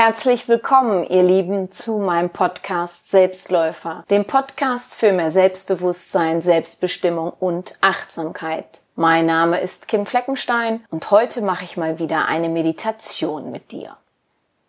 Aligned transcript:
Herzlich 0.00 0.46
willkommen, 0.46 1.02
ihr 1.10 1.24
Lieben, 1.24 1.72
zu 1.72 1.98
meinem 1.98 2.30
Podcast 2.30 3.10
Selbstläufer, 3.10 4.04
dem 4.10 4.26
Podcast 4.26 4.94
für 4.94 5.12
mehr 5.12 5.32
Selbstbewusstsein, 5.32 6.40
Selbstbestimmung 6.40 7.32
und 7.40 7.74
Achtsamkeit. 7.80 8.78
Mein 8.94 9.26
Name 9.26 9.60
ist 9.60 9.88
Kim 9.88 10.06
Fleckenstein 10.06 10.84
und 10.90 11.10
heute 11.10 11.42
mache 11.42 11.64
ich 11.64 11.76
mal 11.76 11.98
wieder 11.98 12.26
eine 12.26 12.48
Meditation 12.48 13.50
mit 13.50 13.72
dir. 13.72 13.96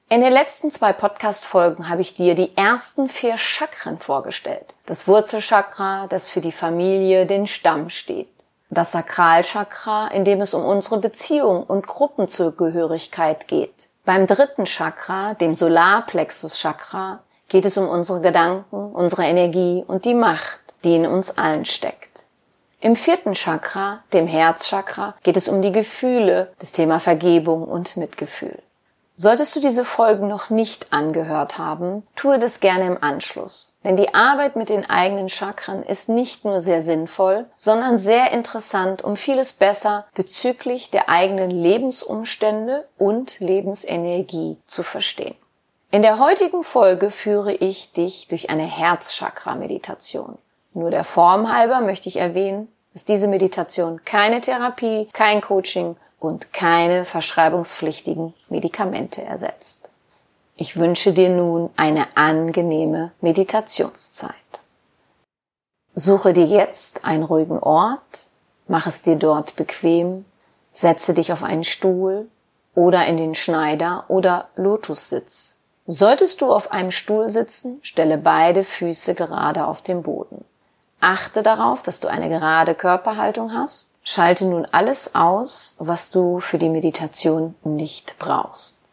In 0.09 0.21
den 0.21 0.33
letzten 0.33 0.71
zwei 0.71 0.93
Podcast-Folgen 0.93 1.89
habe 1.89 2.01
ich 2.01 2.15
dir 2.15 2.33
die 2.33 2.57
ersten 2.57 3.07
vier 3.07 3.37
Chakren 3.37 3.99
vorgestellt. 3.99 4.73
Das 4.87 5.07
Wurzelchakra, 5.07 6.07
das 6.07 6.27
für 6.27 6.41
die 6.41 6.51
Familie, 6.51 7.27
den 7.27 7.45
Stamm 7.45 7.91
steht. 7.91 8.29
Das 8.71 8.93
Sakralchakra, 8.93 10.07
in 10.07 10.25
dem 10.25 10.41
es 10.41 10.55
um 10.55 10.65
unsere 10.65 10.97
Beziehung 10.97 11.61
und 11.61 11.85
Gruppenzugehörigkeit 11.85 13.47
geht 13.47 13.89
beim 14.09 14.25
dritten 14.25 14.65
Chakra, 14.65 15.35
dem 15.35 15.53
Solarplexus-Chakra, 15.53 17.19
geht 17.47 17.63
es 17.63 17.77
um 17.77 17.87
unsere 17.87 18.21
Gedanken, 18.21 18.91
unsere 18.91 19.25
Energie 19.25 19.83
und 19.85 20.03
die 20.03 20.15
Macht, 20.15 20.61
die 20.83 20.95
in 20.95 21.05
uns 21.05 21.37
allen 21.37 21.63
steckt. 21.63 22.25
Im 22.81 22.95
vierten 22.95 23.35
Chakra, 23.35 23.99
dem 24.11 24.25
Herzchakra, 24.25 25.13
geht 25.21 25.37
es 25.37 25.47
um 25.47 25.61
die 25.61 25.71
Gefühle, 25.71 26.51
das 26.57 26.71
Thema 26.71 26.99
Vergebung 26.99 27.65
und 27.65 27.97
Mitgefühl. 27.97 28.57
Solltest 29.21 29.53
du 29.53 29.59
diese 29.59 29.83
Folgen 29.83 30.29
noch 30.29 30.49
nicht 30.49 30.93
angehört 30.93 31.57
haben, 31.57 32.07
tue 32.15 32.39
das 32.39 32.61
gerne 32.61 32.85
im 32.85 33.03
Anschluss. 33.03 33.77
Denn 33.83 33.97
die 33.97 34.13
Arbeit 34.13 34.55
mit 34.55 34.69
den 34.69 34.89
eigenen 34.89 35.27
Chakren 35.27 35.83
ist 35.83 36.07
nicht 36.07 36.45
nur 36.45 36.61
sehr 36.61 36.81
sinnvoll, 36.81 37.45
sondern 37.57 37.97
sehr 37.97 38.31
interessant, 38.31 39.03
um 39.03 39.17
vieles 39.17 39.51
besser 39.51 40.05
bezüglich 40.15 40.89
der 40.89 41.09
eigenen 41.09 41.51
Lebensumstände 41.51 42.87
und 42.97 43.41
Lebensenergie 43.41 44.55
zu 44.65 44.83
verstehen. 44.83 45.35
In 45.91 46.01
der 46.01 46.19
heutigen 46.19 46.63
Folge 46.63 47.11
führe 47.11 47.53
ich 47.53 47.91
dich 47.91 48.29
durch 48.29 48.49
eine 48.49 48.63
Herzchakra-Meditation. 48.63 50.37
Nur 50.73 50.91
der 50.91 51.03
Form 51.03 51.51
halber 51.51 51.81
möchte 51.81 52.07
ich 52.07 52.15
erwähnen, 52.15 52.71
dass 52.93 53.03
diese 53.03 53.27
Meditation 53.27 53.99
keine 54.05 54.39
Therapie, 54.39 55.09
kein 55.11 55.41
Coaching 55.41 55.97
und 56.19 56.53
keine 56.53 57.05
verschreibungspflichtigen 57.05 58.33
Medikamente 58.49 59.23
ersetzt. 59.23 59.89
Ich 60.55 60.75
wünsche 60.75 61.13
dir 61.13 61.29
nun 61.29 61.69
eine 61.77 62.17
angenehme 62.17 63.11
Meditationszeit. 63.21 64.33
Suche 65.95 66.33
dir 66.33 66.45
jetzt 66.45 67.05
einen 67.05 67.23
ruhigen 67.23 67.59
Ort, 67.59 68.27
mach 68.67 68.85
es 68.85 69.01
dir 69.01 69.15
dort 69.15 69.55
bequem, 69.55 70.25
setze 70.71 71.13
dich 71.13 71.31
auf 71.31 71.43
einen 71.43 71.63
Stuhl 71.63 72.27
oder 72.75 73.05
in 73.07 73.17
den 73.17 73.35
Schneider 73.35 74.05
oder 74.07 74.49
Lotussitz. 74.55 75.61
Solltest 75.87 76.41
du 76.41 76.53
auf 76.53 76.71
einem 76.71 76.91
Stuhl 76.91 77.29
sitzen, 77.29 77.79
stelle 77.81 78.17
beide 78.17 78.63
Füße 78.63 79.15
gerade 79.15 79.65
auf 79.65 79.81
den 79.81 80.03
Boden. 80.03 80.45
Achte 81.01 81.43
darauf, 81.43 81.81
dass 81.81 81.99
du 81.99 82.07
eine 82.07 82.29
gerade 82.29 82.75
Körperhaltung 82.75 83.53
hast. 83.53 83.99
Schalte 84.03 84.45
nun 84.45 84.67
alles 84.71 85.15
aus, 85.15 85.75
was 85.79 86.11
du 86.11 86.39
für 86.39 86.57
die 86.57 86.69
Meditation 86.69 87.55
nicht 87.63 88.17
brauchst. 88.19 88.83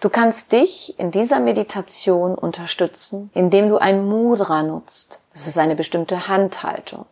Du 0.00 0.10
kannst 0.10 0.52
dich 0.52 0.98
in 0.98 1.10
dieser 1.10 1.40
Meditation 1.40 2.34
unterstützen, 2.34 3.30
indem 3.32 3.68
du 3.68 3.78
ein 3.78 4.06
Mudra 4.06 4.62
nutzt. 4.62 5.22
Das 5.32 5.46
ist 5.46 5.58
eine 5.58 5.76
bestimmte 5.76 6.28
Handhaltung. 6.28 7.06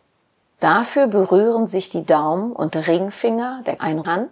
Dafür 0.59 1.07
berühren 1.07 1.67
sich 1.67 1.89
die 1.89 2.05
Daumen 2.05 2.53
und 2.53 2.75
Ringfinger 2.75 3.63
der 3.65 3.81
einen 3.81 4.05
Hand. 4.05 4.29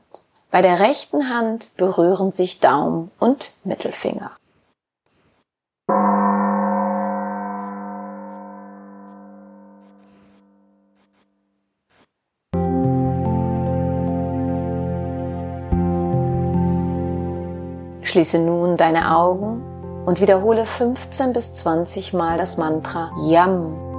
Bei 0.52 0.62
der 0.62 0.80
rechten 0.80 1.30
Hand 1.30 1.76
berühren 1.78 2.32
sich 2.32 2.60
Daumen 2.60 3.10
und 3.20 3.52
Mittelfinger. 3.64 4.32
Schließe 18.12 18.40
nun 18.40 18.76
deine 18.76 19.16
Augen 19.16 19.64
und 20.06 20.20
wiederhole 20.20 20.66
15 20.66 21.32
bis 21.32 21.54
20 21.54 22.12
Mal 22.12 22.38
das 22.38 22.58
Mantra 22.58 23.10
Yam 23.30 23.91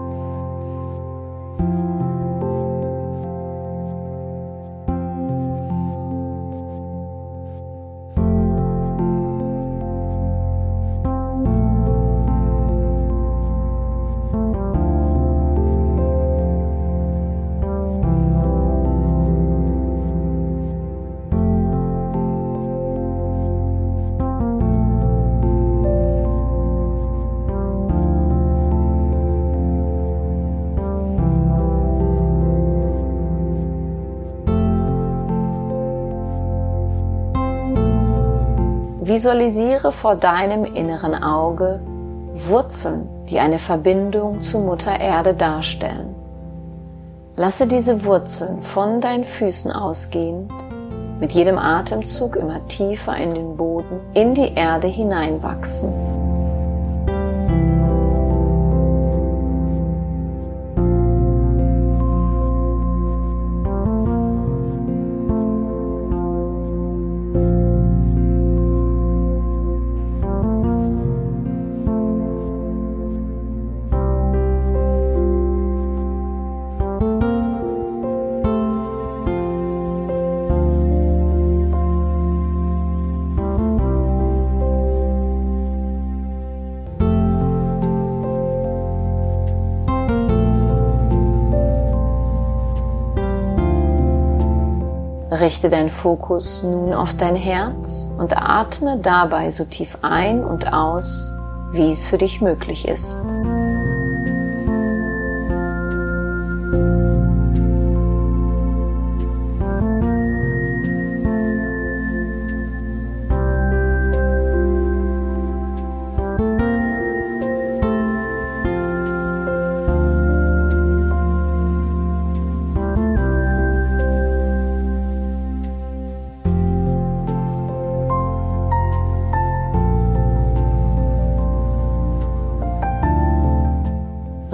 Visualisiere 39.13 39.93
vor 39.93 40.17
deinem 40.17 40.65
inneren 40.65 41.15
Auge 41.15 41.83
Wurzeln, 42.49 43.07
die 43.29 43.41
eine 43.41 43.59
Verbindung 43.59 44.41
zu 44.41 44.61
Mutter 44.61 44.99
Erde 44.99 45.35
darstellen. 45.35 46.15
Lasse 47.37 47.67
diese 47.67 48.07
Wurzeln 48.07 48.63
von 48.63 49.03
deinen 49.03 49.25
Füßen 49.25 49.71
ausgehend 49.71 50.51
mit 51.21 51.33
jedem 51.33 51.59
Atemzug 51.59 52.37
immer 52.37 52.67
tiefer 52.69 53.15
in 53.19 53.35
den 53.35 53.55
Boden, 53.55 54.01
in 54.15 54.33
die 54.33 54.55
Erde 54.55 54.89
hineinwachsen. 54.89 55.93
Richte 95.43 95.71
deinen 95.71 95.91
Fokus 95.91 96.63
nun 96.63 96.95
auf 96.95 97.17
dein 97.17 97.35
Herz 97.35 98.15
und 98.17 98.37
atme 98.37 98.99
dabei 98.99 99.51
so 99.51 99.65
tief 99.65 99.99
ein 100.01 100.45
und 100.45 100.73
aus, 100.73 101.37
wie 101.73 101.91
es 101.91 102.07
für 102.07 102.17
dich 102.17 102.41
möglich 102.41 102.87
ist. 102.87 103.19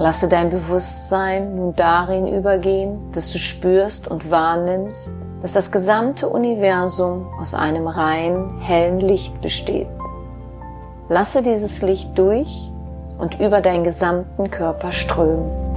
Lasse 0.09 0.27
dein 0.27 0.49
Bewusstsein 0.49 1.55
nun 1.55 1.77
darin 1.77 2.27
übergehen, 2.27 3.13
dass 3.13 3.31
du 3.31 3.37
spürst 3.39 4.09
und 4.09 4.31
wahrnimmst, 4.31 5.13
dass 5.43 5.53
das 5.53 5.71
gesamte 5.71 6.31
Universum 6.31 7.27
aus 7.39 7.53
einem 7.53 7.87
rein 7.87 8.59
hellen 8.59 9.01
Licht 9.01 9.43
besteht. 9.43 9.87
Lasse 11.11 11.43
dieses 11.43 11.83
Licht 11.83 12.17
durch 12.17 12.73
und 13.19 13.39
über 13.39 13.61
deinen 13.61 13.85
gesamten 13.85 14.49
Körper 14.51 14.93
strömen. 14.93 15.68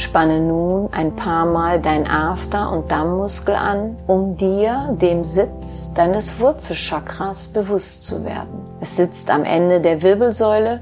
Spanne 0.00 0.40
nun 0.40 0.88
ein 0.92 1.14
paar 1.14 1.44
Mal 1.44 1.80
dein 1.80 2.08
After- 2.08 2.72
und 2.72 2.90
Dammmuskel 2.90 3.54
an, 3.54 3.96
um 4.06 4.36
dir 4.36 4.96
dem 5.00 5.24
Sitz 5.24 5.92
deines 5.92 6.40
Wurzelchakras 6.40 7.48
bewusst 7.48 8.04
zu 8.04 8.24
werden. 8.24 8.60
Es 8.80 8.96
sitzt 8.96 9.30
am 9.30 9.44
Ende 9.44 9.80
der 9.80 10.02
Wirbelsäule 10.02 10.80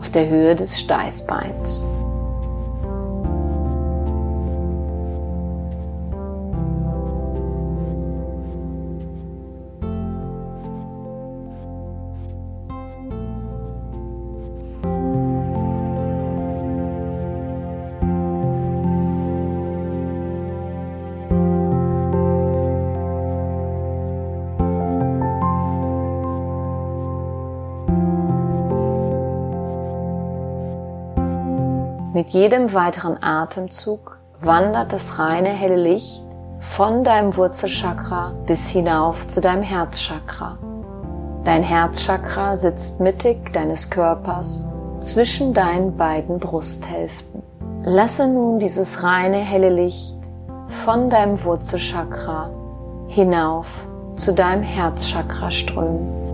auf 0.00 0.10
der 0.10 0.28
Höhe 0.28 0.56
des 0.56 0.80
Steißbeins. 0.80 1.97
Mit 32.18 32.30
jedem 32.30 32.74
weiteren 32.74 33.22
Atemzug 33.22 34.18
wandert 34.40 34.92
das 34.92 35.20
reine 35.20 35.50
helle 35.50 35.76
Licht 35.76 36.24
von 36.58 37.04
deinem 37.04 37.36
Wurzelchakra 37.36 38.32
bis 38.44 38.70
hinauf 38.70 39.28
zu 39.28 39.40
deinem 39.40 39.62
Herzchakra. 39.62 40.58
Dein 41.44 41.62
Herzchakra 41.62 42.56
sitzt 42.56 42.98
mittig 42.98 43.52
deines 43.52 43.88
Körpers 43.88 44.68
zwischen 44.98 45.54
deinen 45.54 45.96
beiden 45.96 46.40
Brusthälften. 46.40 47.44
Lasse 47.84 48.26
nun 48.26 48.58
dieses 48.58 49.04
reine 49.04 49.36
helle 49.36 49.70
Licht 49.70 50.18
von 50.66 51.10
deinem 51.10 51.44
Wurzelchakra 51.44 52.50
hinauf 53.06 53.86
zu 54.16 54.32
deinem 54.32 54.64
Herzchakra 54.64 55.52
strömen. 55.52 56.27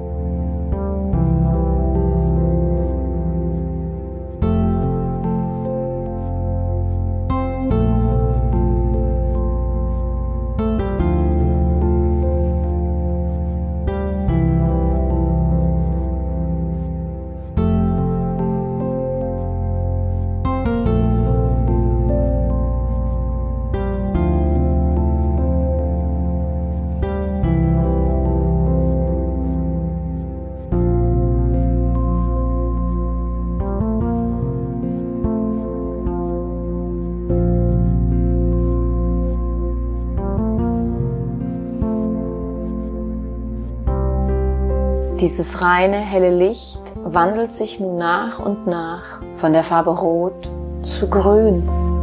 Dieses 45.25 45.63
reine, 45.63 45.97
helle 45.97 46.37
Licht 46.37 46.83
wandelt 47.03 47.55
sich 47.55 47.81
nun 47.81 47.97
nach 47.97 48.39
und 48.39 48.67
nach 48.67 49.23
von 49.37 49.55
der 49.55 49.65
Farbe 49.65 49.89
Rot 49.89 50.51
zu 50.83 51.09
Grün. 51.09 51.94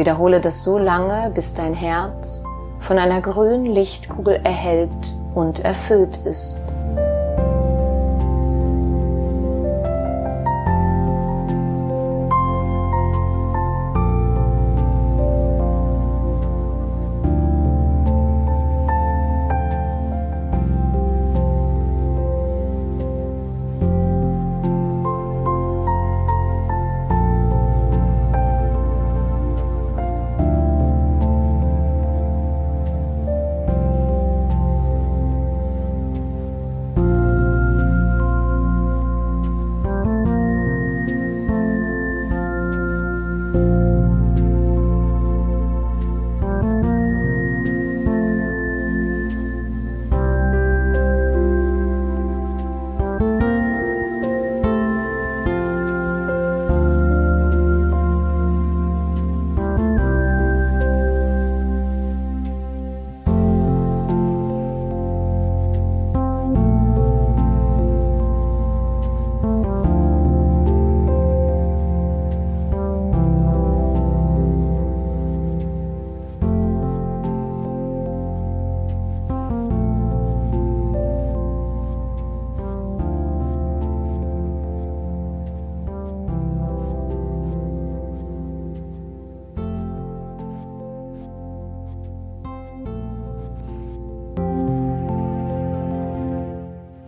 Wiederhole 0.00 0.40
das 0.40 0.64
so 0.64 0.78
lange, 0.78 1.30
bis 1.34 1.52
dein 1.52 1.74
Herz 1.74 2.42
von 2.80 2.98
einer 2.98 3.20
grünen 3.20 3.66
Lichtkugel 3.66 4.40
erhellt 4.44 5.14
und 5.34 5.60
erfüllt 5.60 6.16
ist. 6.24 6.72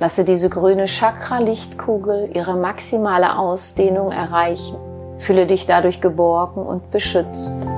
Lasse 0.03 0.25
diese 0.25 0.51
grüne 0.51 0.87
Chakra-Lichtkugel 0.87 2.31
ihre 2.35 2.57
maximale 2.57 3.39
Ausdehnung 3.39 4.11
erreichen. 4.11 4.77
Fühle 5.19 5.47
dich 5.47 5.67
dadurch 5.67 6.01
geborgen 6.01 6.67
und 6.67 6.91
beschützt. 6.91 7.69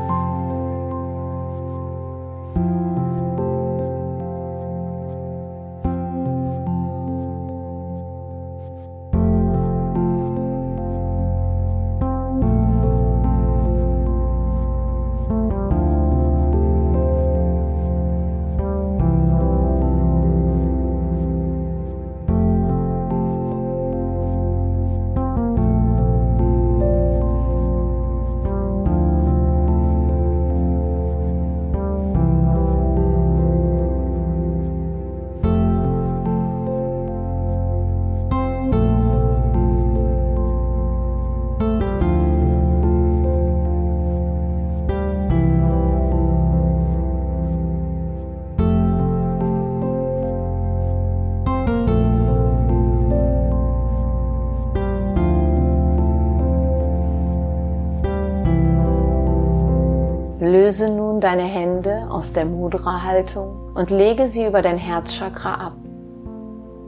Löse 60.65 60.89
nun 60.89 61.21
deine 61.21 61.43
Hände 61.43 62.07
aus 62.09 62.33
der 62.33 62.47
Mudra-Haltung 62.47 63.75
und 63.75 63.91
lege 63.91 64.27
sie 64.27 64.47
über 64.47 64.63
dein 64.63 64.79
Herzchakra 64.79 65.57
ab. 65.57 65.75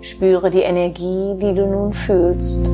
Spüre 0.01 0.51
die 0.51 0.63
Energie, 0.63 1.35
die 1.37 1.53
du 1.53 1.67
nun 1.67 1.93
fühlst. 1.93 2.71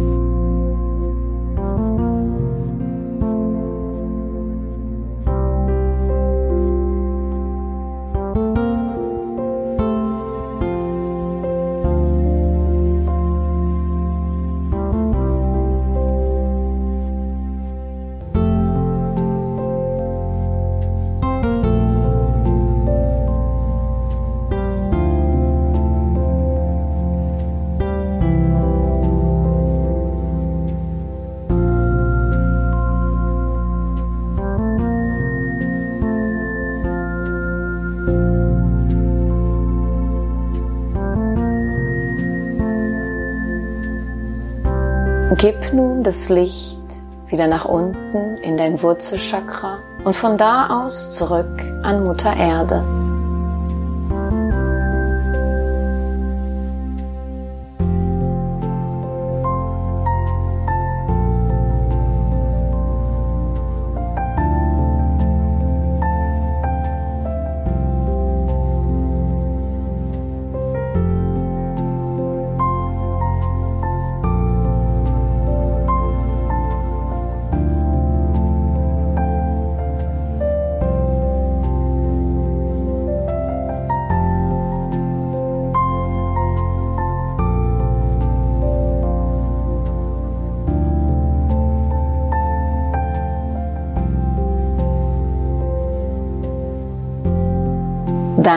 Gib 45.43 45.73
nun 45.73 46.05
das 46.05 46.29
Licht 46.29 46.79
wieder 47.27 47.49
nach 47.49 47.65
unten 47.65 48.37
in 48.45 48.57
dein 48.57 48.81
Wurzelchakra 48.81 49.81
und 50.05 50.15
von 50.15 50.39
da 50.39 50.85
aus 50.85 51.11
zurück 51.11 51.61
an 51.83 52.05
Mutter 52.05 52.33
Erde. 52.37 52.85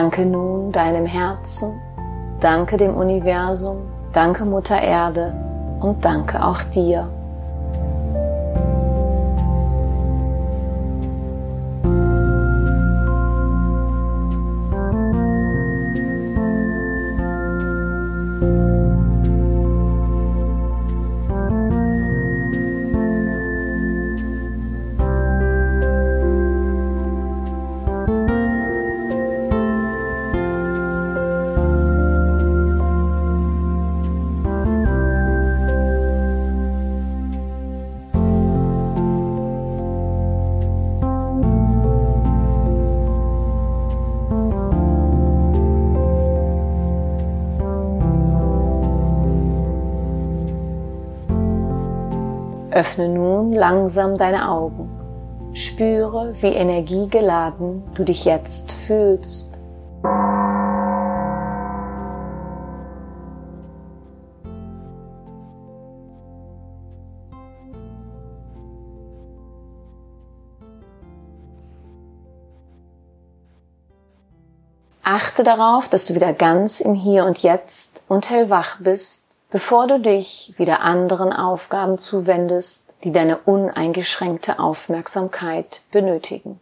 Danke 0.06 0.24
nun 0.24 0.70
deinem 0.70 1.04
Herzen, 1.04 1.80
danke 2.38 2.76
dem 2.76 2.94
Universum, 2.94 3.78
danke 4.12 4.44
Mutter 4.44 4.80
Erde 4.80 5.34
und 5.80 6.04
danke 6.04 6.44
auch 6.44 6.62
dir. 6.62 7.08
Öffne 52.76 53.08
nun 53.08 53.54
langsam 53.54 54.18
deine 54.18 54.50
Augen. 54.50 54.90
Spüre, 55.54 56.34
wie 56.42 56.48
energiegeladen 56.48 57.82
du 57.94 58.04
dich 58.04 58.26
jetzt 58.26 58.74
fühlst. 58.74 59.58
Achte 75.02 75.44
darauf, 75.44 75.88
dass 75.88 76.04
du 76.04 76.14
wieder 76.14 76.34
ganz 76.34 76.82
im 76.82 76.92
Hier 76.92 77.24
und 77.24 77.42
Jetzt 77.42 78.04
und 78.08 78.28
hellwach 78.28 78.76
bist 78.80 79.25
bevor 79.56 79.86
du 79.86 79.98
dich 79.98 80.52
wieder 80.58 80.82
anderen 80.82 81.32
Aufgaben 81.32 81.96
zuwendest, 81.96 82.94
die 83.04 83.10
deine 83.10 83.38
uneingeschränkte 83.38 84.58
Aufmerksamkeit 84.58 85.80
benötigen. 85.90 86.60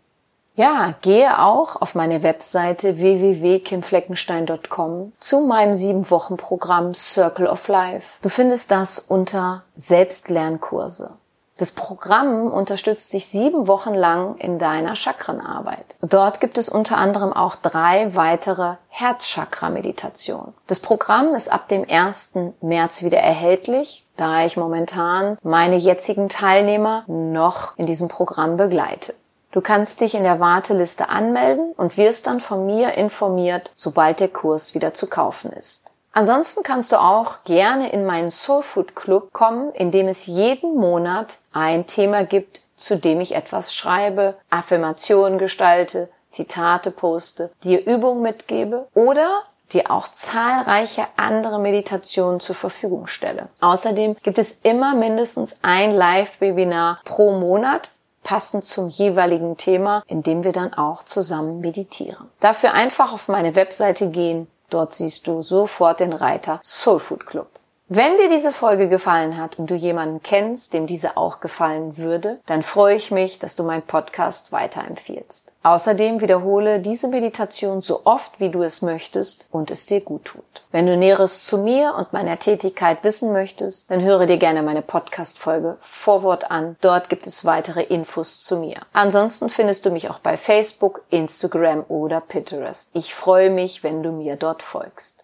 Ja, 0.54 0.94
gehe 1.02 1.42
auch 1.42 1.82
auf 1.82 1.96
meine 1.96 2.22
Webseite 2.22 2.98
www.kimfleckenstein.com 2.98 5.12
zu 5.18 5.40
meinem 5.40 5.74
sieben 5.74 6.08
Wochen 6.08 6.36
Programm 6.36 6.94
Circle 6.94 7.48
of 7.48 7.66
Life. 7.66 8.06
Du 8.22 8.28
findest 8.28 8.70
das 8.70 9.00
unter 9.00 9.64
Selbstlernkurse. 9.74 11.14
Das 11.56 11.70
Programm 11.70 12.50
unterstützt 12.50 13.12
dich 13.12 13.28
sieben 13.28 13.68
Wochen 13.68 13.94
lang 13.94 14.36
in 14.38 14.58
deiner 14.58 14.96
Chakrenarbeit. 14.96 15.96
Dort 16.00 16.40
gibt 16.40 16.58
es 16.58 16.68
unter 16.68 16.98
anderem 16.98 17.32
auch 17.32 17.54
drei 17.54 18.16
weitere 18.16 18.74
Herzchakra-Meditationen. 18.88 20.52
Das 20.66 20.80
Programm 20.80 21.32
ist 21.34 21.52
ab 21.52 21.68
dem 21.68 21.86
1. 21.88 22.38
März 22.60 23.04
wieder 23.04 23.18
erhältlich, 23.18 24.04
da 24.16 24.44
ich 24.44 24.56
momentan 24.56 25.38
meine 25.44 25.76
jetzigen 25.76 26.28
Teilnehmer 26.28 27.04
noch 27.06 27.78
in 27.78 27.86
diesem 27.86 28.08
Programm 28.08 28.56
begleite. 28.56 29.14
Du 29.52 29.60
kannst 29.60 30.00
dich 30.00 30.16
in 30.16 30.24
der 30.24 30.40
Warteliste 30.40 31.08
anmelden 31.08 31.72
und 31.76 31.96
wirst 31.96 32.26
dann 32.26 32.40
von 32.40 32.66
mir 32.66 32.94
informiert, 32.94 33.70
sobald 33.76 34.18
der 34.18 34.28
Kurs 34.28 34.74
wieder 34.74 34.94
zu 34.94 35.06
kaufen 35.06 35.52
ist. 35.52 35.93
Ansonsten 36.14 36.62
kannst 36.62 36.92
du 36.92 36.96
auch 36.96 37.42
gerne 37.44 37.90
in 37.90 38.06
meinen 38.06 38.30
Soul 38.30 38.62
Food 38.62 38.94
Club 38.94 39.32
kommen, 39.32 39.72
in 39.72 39.90
dem 39.90 40.06
es 40.06 40.26
jeden 40.26 40.76
Monat 40.76 41.38
ein 41.52 41.88
Thema 41.88 42.24
gibt, 42.24 42.62
zu 42.76 42.96
dem 42.96 43.20
ich 43.20 43.34
etwas 43.34 43.74
schreibe, 43.74 44.36
Affirmationen 44.48 45.38
gestalte, 45.38 46.08
Zitate 46.30 46.92
poste, 46.92 47.50
dir 47.64 47.84
Übungen 47.84 48.22
mitgebe 48.22 48.86
oder 48.94 49.42
dir 49.72 49.90
auch 49.90 50.06
zahlreiche 50.06 51.04
andere 51.16 51.58
Meditationen 51.58 52.38
zur 52.38 52.54
Verfügung 52.54 53.08
stelle. 53.08 53.48
Außerdem 53.60 54.16
gibt 54.22 54.38
es 54.38 54.60
immer 54.60 54.94
mindestens 54.94 55.56
ein 55.62 55.90
Live-Webinar 55.90 57.00
pro 57.04 57.32
Monat, 57.32 57.90
passend 58.22 58.64
zum 58.64 58.88
jeweiligen 58.88 59.56
Thema, 59.56 60.04
in 60.06 60.22
dem 60.22 60.44
wir 60.44 60.52
dann 60.52 60.74
auch 60.74 61.02
zusammen 61.02 61.60
meditieren. 61.60 62.30
Dafür 62.40 62.72
einfach 62.72 63.12
auf 63.12 63.28
meine 63.28 63.54
Webseite 63.56 64.10
gehen 64.10 64.46
Dort 64.74 64.92
siehst 64.92 65.28
du 65.28 65.40
sofort 65.40 66.00
den 66.00 66.12
Reiter 66.12 66.58
Soul 66.60 66.98
Food 66.98 67.26
Club. 67.26 67.46
Wenn 67.88 68.16
dir 68.16 68.30
diese 68.30 68.50
Folge 68.50 68.88
gefallen 68.88 69.36
hat 69.36 69.58
und 69.58 69.70
du 69.70 69.74
jemanden 69.74 70.22
kennst, 70.22 70.72
dem 70.72 70.86
diese 70.86 71.18
auch 71.18 71.40
gefallen 71.40 71.98
würde, 71.98 72.40
dann 72.46 72.62
freue 72.62 72.96
ich 72.96 73.10
mich, 73.10 73.38
dass 73.38 73.56
du 73.56 73.62
meinen 73.62 73.82
Podcast 73.82 74.52
weiterempfiehlst. 74.52 75.52
Außerdem 75.62 76.22
wiederhole 76.22 76.80
diese 76.80 77.08
Meditation 77.08 77.82
so 77.82 78.06
oft, 78.06 78.40
wie 78.40 78.48
du 78.48 78.62
es 78.62 78.80
möchtest 78.80 79.48
und 79.52 79.70
es 79.70 79.84
dir 79.84 80.00
gut 80.00 80.24
tut. 80.24 80.44
Wenn 80.72 80.86
du 80.86 80.96
Näheres 80.96 81.44
zu 81.44 81.58
mir 81.58 81.94
und 81.94 82.14
meiner 82.14 82.38
Tätigkeit 82.38 83.04
wissen 83.04 83.34
möchtest, 83.34 83.90
dann 83.90 84.00
höre 84.00 84.24
dir 84.24 84.38
gerne 84.38 84.62
meine 84.62 84.80
Podcast-Folge 84.82 85.76
Vorwort 85.80 86.50
an. 86.50 86.76
Dort 86.80 87.10
gibt 87.10 87.26
es 87.26 87.44
weitere 87.44 87.82
Infos 87.82 88.44
zu 88.44 88.56
mir. 88.56 88.76
Ansonsten 88.94 89.50
findest 89.50 89.84
du 89.84 89.90
mich 89.90 90.08
auch 90.08 90.20
bei 90.20 90.38
Facebook, 90.38 91.02
Instagram 91.10 91.84
oder 91.88 92.22
Pinterest. 92.22 92.90
Ich 92.94 93.14
freue 93.14 93.50
mich, 93.50 93.84
wenn 93.84 94.02
du 94.02 94.10
mir 94.10 94.36
dort 94.36 94.62
folgst. 94.62 95.23